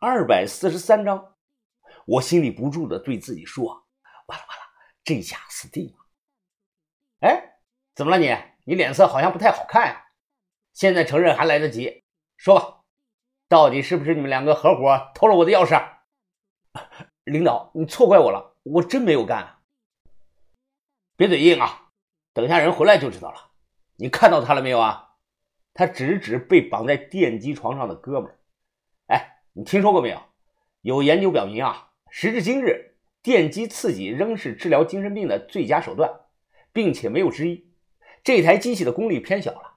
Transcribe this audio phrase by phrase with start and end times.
[0.00, 1.34] 二百四十三章。
[2.06, 3.66] 我心里不住的对自己说
[4.26, 4.62] ：“完了完了，
[5.02, 6.06] 这下死定了！”
[7.26, 7.58] 哎，
[7.96, 8.32] 怎么了你？
[8.64, 10.04] 你脸色好像不太好看呀。
[10.72, 12.04] 现在承认还来得及，
[12.36, 12.84] 说吧，
[13.48, 15.84] 到底是不是你们两个合伙偷了我的钥匙？
[17.24, 19.58] 领导，你错怪我了，我真没有干。
[21.16, 21.90] 别嘴硬啊，
[22.32, 23.50] 等下人回来就知道了。
[23.96, 25.16] 你看到他了没有啊？
[25.74, 28.37] 他指指被绑在电击床上的哥们儿。
[29.58, 30.20] 你听说过没有？
[30.82, 36.20] 有研究表明啊，时至今日，电击刺激仍是治疗精神病的最佳手段，
[36.72, 37.68] 并且没有之一。
[38.22, 39.74] 这台机器的功率偏小了，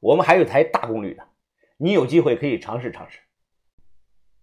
[0.00, 1.28] 我们还有台大功率的，
[1.76, 3.20] 你有机会可以尝试尝试。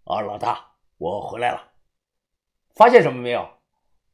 [0.05, 1.69] 啊，老大，我回来了。
[2.73, 3.45] 发现什么没有？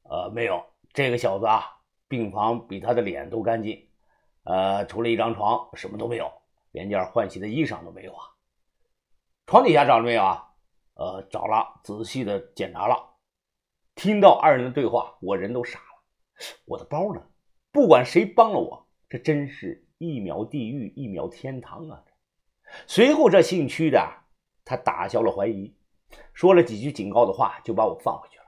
[0.09, 0.65] 呃，没有。
[0.91, 1.67] 这个小子啊，
[2.07, 3.87] 病房比他的脸都干净，
[4.45, 6.31] 呃，除了一张床，什么都没有，
[6.71, 8.25] 连件换洗的衣裳都没有啊。
[9.45, 10.49] 床底下找了没有啊？
[10.95, 13.15] 呃，找了，仔细的检查了。
[13.95, 15.85] 听到二人的对话，我人都傻了。
[16.65, 17.21] 我的包呢？
[17.71, 22.03] 不管谁帮了我，这真是一秒地狱一秒天堂啊！
[22.87, 24.07] 随后，这姓屈的
[24.65, 25.75] 他打消了怀疑，
[26.33, 28.45] 说了几句警告的话，就把我放回去了。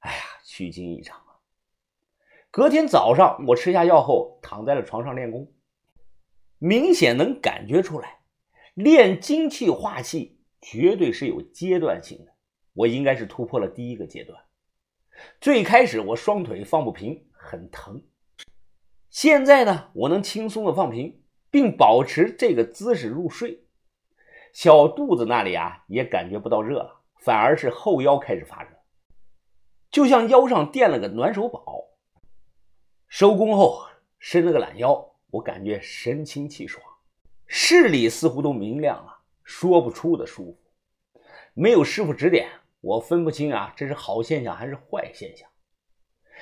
[0.00, 1.40] 哎呀，虚惊一场啊！
[2.50, 5.52] 隔天早上，我吃下药后，躺在了床上练功。
[6.58, 8.20] 明显能感觉出来，
[8.74, 12.32] 练精气化气绝对是有阶段性的。
[12.72, 14.42] 我应该是突破了第一个阶段。
[15.38, 18.02] 最开始我双腿放不平，很疼。
[19.10, 23.66] 现在呢，我能轻松的放平，并保持这个姿势入睡。
[24.54, 28.70] 小肚子那里啊，也感觉不到热了，反而是后腰开始发热。
[29.90, 31.88] 就像腰上垫了个暖手宝。
[33.08, 33.86] 收工后
[34.18, 36.82] 伸了个懒腰，我感觉神清气爽，
[37.46, 40.58] 视力似乎都明亮了，说不出的舒服。
[41.54, 42.48] 没有师傅指点，
[42.80, 45.48] 我分不清啊，这是好现象还是坏现象。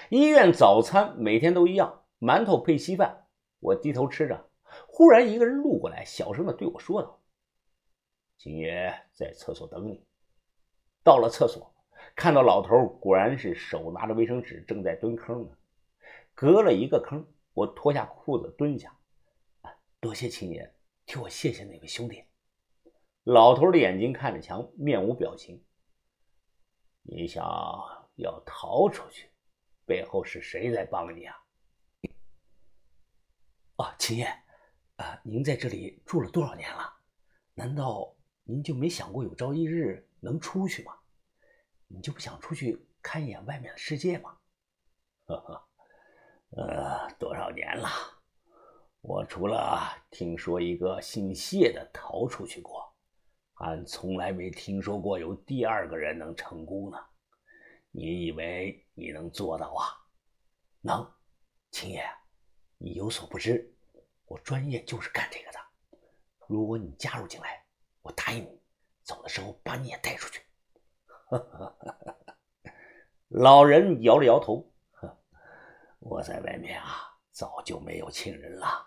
[0.08, 3.26] 医院早餐每天都一样，馒头配稀饭。
[3.58, 4.48] 我低头吃着，
[4.88, 7.20] 忽然一个人路过来，小声的对我说道
[8.38, 10.04] ：“秦爷在厕所等你。”
[11.04, 11.74] 到了厕所。
[12.16, 15.50] 看到老头果然是手拿着卫生纸，正在蹲坑呢。
[16.34, 18.96] 隔了一个坑，我脱下裤子蹲下。
[20.00, 20.72] 多谢秦爷，
[21.04, 22.24] 替我谢谢那位兄弟。
[23.32, 25.64] 老头的眼睛看着墙，面无表情。
[27.02, 27.44] 你想
[28.16, 29.30] 要逃出去，
[29.86, 31.36] 背后是谁在帮你啊？
[33.76, 34.24] 啊，秦爷，
[34.96, 36.92] 啊，您在这里住了多少年了？
[37.54, 40.92] 难道您就没想过有朝一日能出去吗？
[41.86, 44.36] 你就不想出去看一眼外面的世界吗？
[45.26, 45.68] 呵呵，
[46.56, 47.88] 呃，多少年了，
[49.02, 52.89] 我除了听说一个姓谢的逃出去过，
[53.60, 56.98] 俺从来没听说过有第二个人能成功呢。
[57.90, 59.84] 你以为你能做到啊？
[60.80, 61.06] 能，
[61.70, 62.02] 秦爷，
[62.78, 63.70] 你有所不知，
[64.24, 65.58] 我专业就是干这个的。
[66.46, 67.62] 如果你加入进来，
[68.00, 68.62] 我答应你，
[69.02, 70.40] 走的时候把你也带出去。
[73.28, 74.72] 老人摇了摇头，
[75.98, 76.96] 我在外面啊，
[77.30, 78.86] 早就没有亲人了，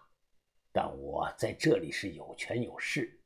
[0.72, 3.22] 但我在这里是有权有势，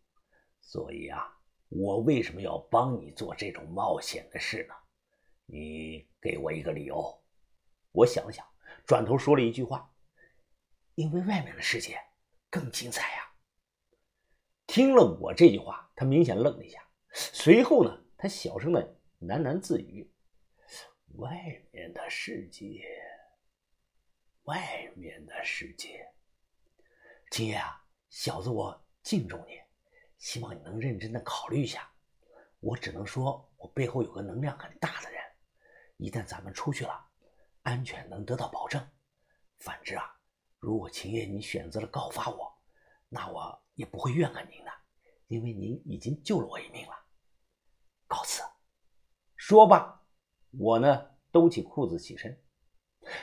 [0.60, 1.37] 所以啊，
[1.70, 4.76] 我为什么要帮你做这种冒险的事呢？
[5.46, 7.24] 你给我一个理由。
[7.92, 8.46] 我想想，
[8.86, 9.94] 转头说了一句话
[10.96, 12.00] ：“因为外面的世界
[12.50, 13.32] 更精彩呀。”
[14.68, 18.96] 听了我这句话，他明显愣了一下，随后呢，他小声的。
[19.22, 20.14] 喃喃自语
[21.18, 21.36] ：“外
[21.72, 22.86] 面的世界，
[24.44, 26.08] 外面的世界。
[27.32, 29.60] 秦爷啊，小子我敬重你，
[30.18, 31.90] 希望你能认真的考虑一下。
[32.60, 35.22] 我只能说，我背后有个能量很大的人，
[35.98, 37.06] 一旦咱们出去了，
[37.64, 38.86] 安全能得到保证。
[39.60, 40.04] 反之啊，
[40.60, 42.52] 如果秦爷你选择了告发我，
[43.10, 44.72] 那我也不会怨恨您的，
[45.28, 46.94] 因为您已经救了我一命了。
[48.08, 48.42] 告辞。”
[49.38, 50.04] 说罢，
[50.58, 52.42] 我呢兜起裤子起身。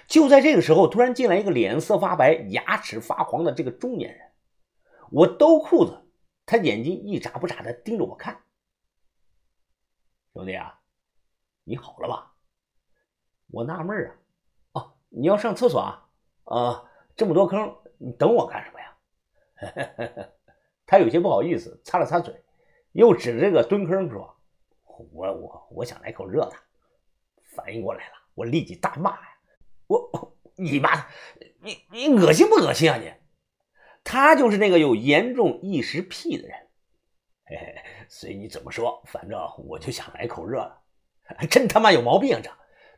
[0.06, 4.32] 就在这个时候，突然进来一个脸色发白、牙齿发黄的这个中年人。
[5.10, 6.03] 我兜裤子，
[6.46, 8.42] 他眼睛一眨不眨的盯着我看。
[10.32, 10.80] 兄弟啊，
[11.64, 12.34] 你好了吧？
[13.48, 14.16] 我纳闷啊，
[14.72, 16.08] 哦，你要上厕所啊？
[16.44, 20.28] 啊，这么多坑，你等我干什么呀？
[20.86, 22.42] 他有些不好意思，擦了擦嘴，
[22.92, 24.34] 又指着这个蹲坑说。
[25.12, 26.56] 我我我想来口热的，
[27.54, 29.38] 反应过来了，我立即大骂呀！
[29.86, 31.06] 我你妈，
[31.60, 33.12] 你你恶心不恶心啊你？
[34.04, 36.56] 他就是那个有严重异食癖的人。
[37.46, 37.74] 嘿嘿，
[38.08, 40.82] 随你怎么说，反正我就想来口热了。
[41.50, 42.40] 真他妈有毛病啊！
[42.42, 42.50] 这，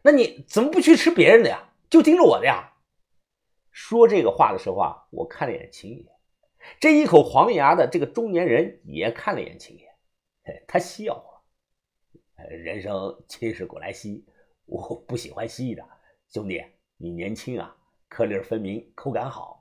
[0.03, 1.73] 那你怎么不去吃别人的呀？
[1.89, 2.73] 就盯着我的呀？
[3.71, 6.05] 说这个话的时候啊，我看了眼秦爷，
[6.81, 9.87] 这一口黄牙的这个中年人也看了眼秦爷，
[10.67, 11.43] 他笑了。
[12.51, 14.25] 人生七十古来稀，
[14.65, 15.85] 我不喜欢稀的。
[16.29, 16.65] 兄弟，
[16.97, 17.77] 你年轻啊，
[18.09, 19.56] 颗粒分明，口感好。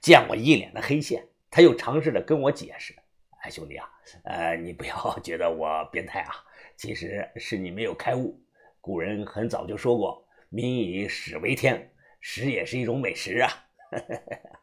[0.00, 2.94] 见我一脸的黑线，他又尝试着跟我解释
[3.42, 3.88] ：“哎，兄弟啊，
[4.24, 6.34] 呃，你不要 觉得我变态啊，
[6.76, 8.40] 其实是你没有开悟。
[8.80, 13.50] 古人很早就说过，民以食为天，食也是一种美食啊。”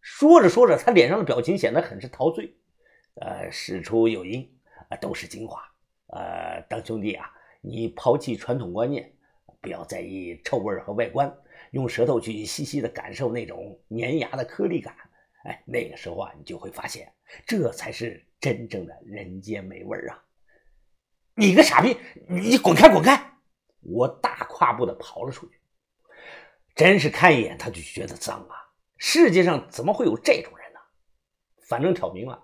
[0.00, 2.56] 说着说着，他脸上的表情显得很是陶醉。
[3.20, 4.48] 呃，事出有因，
[5.00, 5.60] 都是精华。
[6.08, 7.28] 呃，当兄弟啊，
[7.60, 9.12] 你抛弃传统观念，
[9.60, 11.36] 不要在意臭味和外观。
[11.76, 14.94] 用舌头去细细的感受那种粘牙的颗粒感，
[15.44, 17.12] 哎，那个时候啊，你就会发现，
[17.46, 20.24] 这才是真正的人间美味啊！
[21.34, 21.94] 你个傻逼，
[22.26, 23.30] 你滚开，滚开！
[23.82, 25.60] 我大跨步的跑了出去。
[26.74, 28.56] 真是看一眼他就觉得脏啊！
[28.96, 30.80] 世界上怎么会有这种人呢？
[31.68, 32.42] 反正挑明了，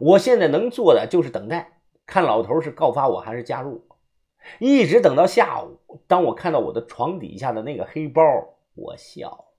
[0.00, 3.98] 我现在能做的就是等待，看老头是告发我还是加入我。
[4.58, 8.24] 一直等到下午，当我看到我的床底下的那个黑包。
[8.74, 9.52] 我笑。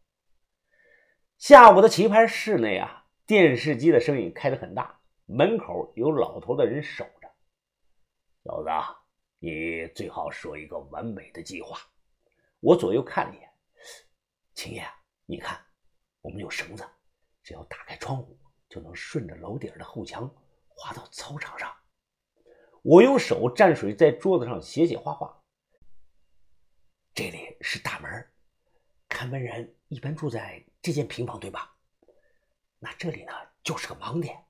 [1.38, 7.30] 下午的棋牌室内啊，电视机的声音开得很大，门口有老头的人守着。
[8.44, 8.70] 小子，
[9.40, 11.78] 你最好说一个完美的计划。
[12.60, 13.50] 我左右看了一眼，
[14.54, 14.86] 秦爷，
[15.26, 15.60] 你看，
[16.22, 16.84] 我们有绳子，
[17.44, 18.40] 只要打开窗户，
[18.70, 20.34] 就能顺着楼顶的后墙
[20.68, 21.74] 滑到操场上。
[22.82, 25.42] 我用手蘸水，在桌子上写写画画。
[27.14, 28.33] 这里是大门。
[29.14, 31.78] 看门人一般住在这间平房，对吧？
[32.80, 33.32] 那这里呢，
[33.64, 34.44] 就是个盲点。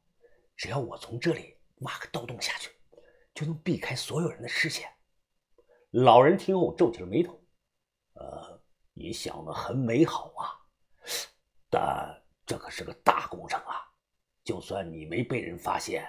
[0.55, 2.71] 只要我从这里挖个盗洞下去，
[3.33, 4.89] 就能避开所有人的视线。
[5.91, 7.37] 老人听后皱起了眉头。
[8.13, 8.63] 呃，
[8.93, 10.55] 你想的很美好啊，
[11.69, 13.83] 但这可是个大工程啊！
[14.45, 16.07] 就算你没被人发现，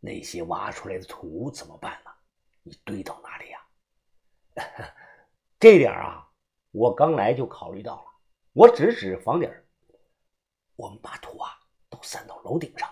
[0.00, 2.10] 那些挖出来的土怎么办呢？
[2.62, 3.66] 你堆到哪里呀？
[5.58, 6.25] 这点啊。
[6.76, 8.04] 我刚来就考虑到了，
[8.52, 9.50] 我指指房顶
[10.74, 11.50] 我们把土啊
[11.88, 12.86] 都散到楼顶上。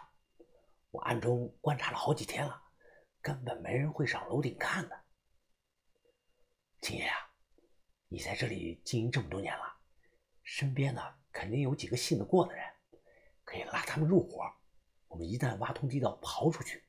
[0.91, 2.63] 我暗中观察了好几天了，
[3.21, 4.99] 根本没人会上楼顶看的。
[6.81, 7.15] 秦爷啊，
[8.09, 9.77] 你在这里经营这么多年了，
[10.43, 12.65] 身边呢肯定有几个信得过的人，
[13.45, 14.51] 可以拉他们入伙。
[15.09, 16.83] 我们一旦挖通地道刨出去，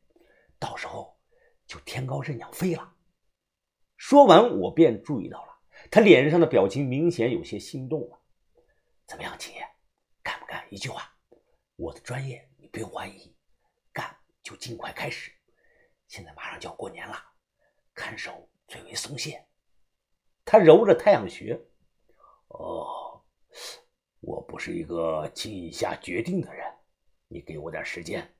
[0.57, 1.19] 到时候
[1.67, 2.95] 就天高任鸟飞了。
[3.97, 5.54] 说完，我便注意到了。
[5.91, 8.19] 他脸上的表情明显有些心动了，
[9.05, 9.61] 怎么样，秦爷，
[10.23, 10.65] 干不干？
[10.69, 11.15] 一句话，
[11.75, 13.35] 我的专业你不用怀疑，
[13.93, 15.31] 干就尽快开始。
[16.07, 17.15] 现在马上就要过年了，
[17.93, 19.45] 看守最为松懈。
[20.43, 21.59] 他揉着太阳穴，
[22.49, 23.23] 哦，
[24.19, 26.65] 我不是一个轻易下决定的人，
[27.27, 28.35] 你给我点时间，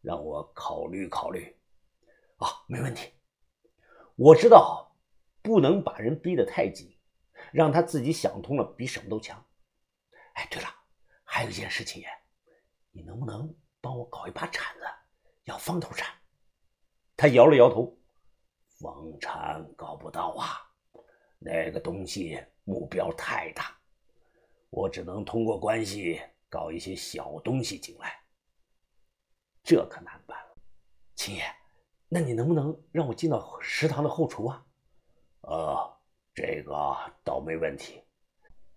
[0.00, 1.56] 让我考虑考虑。
[2.36, 3.12] 啊，没问题，
[4.14, 4.87] 我知道。
[5.48, 6.96] 不能把人逼得太紧，
[7.52, 9.42] 让他自己想通了，比什么都强。
[10.34, 10.68] 哎，对了，
[11.24, 12.04] 还有一件事情，
[12.92, 14.82] 你能不能帮我搞一把铲子？
[15.44, 16.06] 要方头铲。
[17.16, 17.98] 他摇了摇头，
[18.78, 20.60] 方铲搞不到啊，
[21.38, 23.76] 那个东西目标太大，
[24.68, 26.20] 我只能通过关系
[26.50, 28.20] 搞一些小东西进来。
[29.64, 30.56] 这可难办了，
[31.14, 31.42] 秦爷，
[32.08, 34.64] 那你能不能让我进到食堂的后厨啊？
[35.42, 35.98] 呃，
[36.34, 38.02] 这个倒没问题。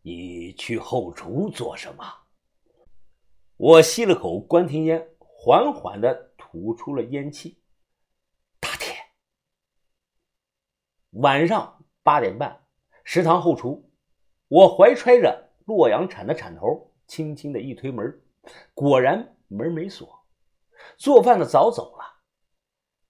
[0.02, 2.04] 你去后厨做什么？
[3.58, 7.62] 我吸了口关停烟，缓缓的吐出了烟气。
[8.60, 8.96] 大铁。
[11.12, 12.66] 晚上八点半，
[13.04, 13.92] 食堂后厨，
[14.48, 18.22] 我怀揣着洛阳铲的铲头，轻轻的一推门，
[18.74, 20.26] 果然门没锁。
[20.98, 22.04] 做饭的早走了，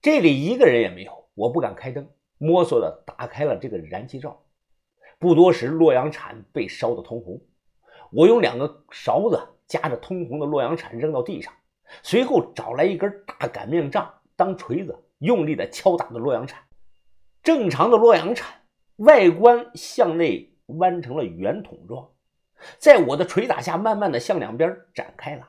[0.02, 2.12] 这里一个人也没有，我不敢开灯。
[2.42, 4.42] 摸索的打开了这个燃气灶，
[5.20, 7.40] 不多时，洛阳铲被烧得通红。
[8.10, 11.54] 我用两个勺子夹着通红的洛阳铲扔到地上，
[12.02, 16.60] 随后找来一根大擀面杖当锤子，用力的敲打着洛阳铲。
[17.44, 18.52] 正常的洛阳铲
[18.96, 22.10] 外观向内弯成了圆筒状，
[22.78, 25.48] 在我的捶打下，慢慢的向两边展开了。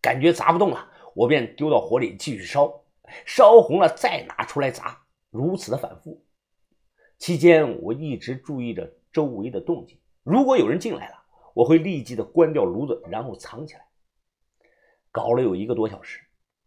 [0.00, 2.82] 感觉砸不动了，我便丢到火里继续烧，
[3.24, 4.98] 烧红了再拿出来砸，
[5.30, 6.20] 如此的反复。
[7.22, 9.96] 期间，我一直注意着周围的动静。
[10.24, 11.14] 如果有人进来了，
[11.54, 13.86] 我会立即的关掉炉子，然后藏起来。
[15.12, 16.18] 搞了有一个多小时，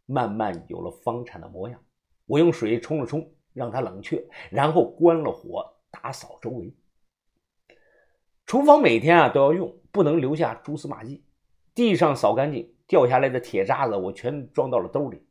[0.05, 1.77] 慢慢有了方铲的模样。
[2.25, 6.73] 我用水冲了冲，让它冷却，然后关了火，打扫周围。
[8.45, 11.25] 厨房每天啊都要用，不能留下蛛丝马迹。
[11.73, 15.21] 地上扫干净，掉下来的铁渣子我全装到了兜里。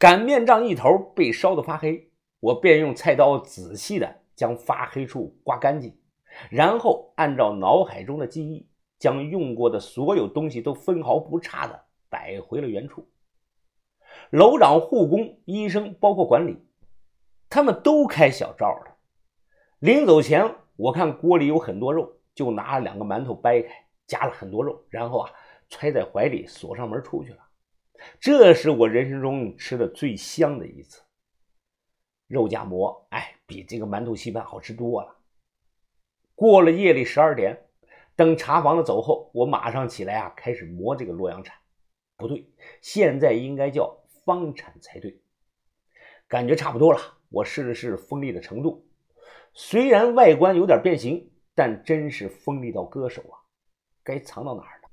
[0.00, 2.10] 擀面杖一头被烧得发黑，
[2.46, 5.98] 我便用菜刀仔细的将发黑处刮干净，
[6.48, 8.68] 然后按照脑海中的记忆，
[9.00, 13.08] 将用过的所有东西都分毫不差的摆回了原处。
[14.30, 16.56] 楼长、护工、医生，包括管理，
[17.50, 18.96] 他们都开小灶了。
[19.80, 20.54] 临走前。
[20.76, 25.30] 我看锅里有很多肉，就拿了两个馒头掰开，夹了很多肉，然后啊
[25.68, 27.38] 揣在怀里，锁上门出去了。
[28.20, 31.02] 这是我人生中吃的最香的一次。
[32.26, 35.16] 肉夹馍，哎，比这个馒头稀饭好吃多了。
[36.34, 37.66] 过了夜里十二点，
[38.14, 41.54] 等查房的走后，我马上起来啊，开始磨这个洛阳铲。
[42.16, 45.20] 不对，现在应该叫方铲才对。
[46.28, 48.86] 感觉差不多了，我试了试锋利的程度。
[49.52, 53.38] 虽然外观有点变形，但真是锋利到割手啊！
[54.02, 54.88] 该藏到哪儿呢？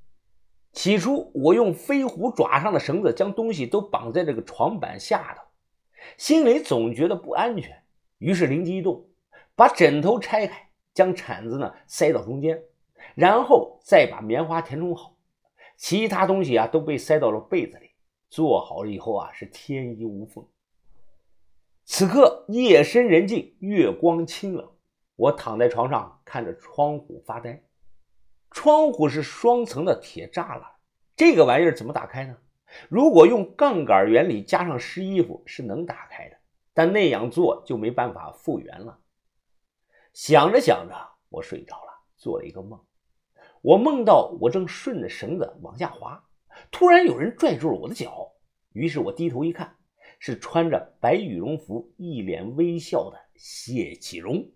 [0.72, 5.43] 起初我用飞虎爪上的绳子将东西都绑在这个床板下头，
[6.16, 7.82] 心里总觉得不安全，
[8.18, 9.06] 于是灵机一动，
[9.54, 12.62] 把枕头拆开，将铲子呢塞到中间，
[13.14, 15.16] 然后再把棉花填充好，
[15.76, 17.90] 其他东西啊都被塞到了被子里。
[18.30, 20.44] 做好了以后啊，是天衣无缝。
[21.84, 24.68] 此刻夜深人静，月光清冷，
[25.14, 27.62] 我躺在床上看着窗户发呆。
[28.50, 30.62] 窗户是双层的铁栅栏，
[31.14, 32.36] 这个玩意儿怎么打开呢？
[32.88, 36.36] 如果用杠杆原理加上湿衣服是能打开的，
[36.72, 38.98] 但那样做就没办法复原了。
[40.12, 40.94] 想着想着，
[41.28, 42.80] 我睡着了，做了一个梦。
[43.62, 46.24] 我梦到我正顺着绳子往下滑，
[46.70, 48.32] 突然有人拽住了我的脚，
[48.72, 49.76] 于是我低头一看。
[50.20, 54.46] 是穿着白羽绒服、一脸微笑的谢启荣。